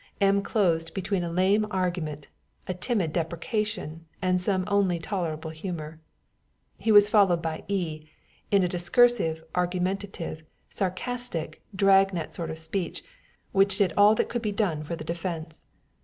M. 0.19 0.41
closed 0.41 0.95
between 0.95 1.23
a 1.23 1.31
lame 1.31 1.67
argument, 1.69 2.25
a 2.67 2.73
timid 2.73 3.13
deprecation, 3.13 4.07
and 4.19 4.41
some 4.41 4.63
only 4.65 4.97
tolerable 4.97 5.51
humor. 5.51 5.99
He 6.79 6.91
was 6.91 7.07
followed 7.07 7.39
by 7.43 7.65
E., 7.67 8.07
in 8.49 8.63
a 8.63 8.67
discursive, 8.67 9.43
argumentative, 9.53 10.41
sarcastic, 10.71 11.61
drag 11.75 12.15
net 12.15 12.33
sort 12.33 12.49
of 12.49 12.57
speech, 12.57 13.03
which 13.51 13.77
did 13.77 13.93
all 13.95 14.15
that 14.15 14.27
could 14.27 14.41
be 14.41 14.51
done 14.51 14.81
for 14.81 14.95
the 14.95 15.03
defense. 15.05 15.65